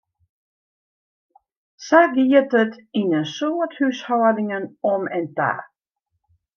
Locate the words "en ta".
5.17-5.51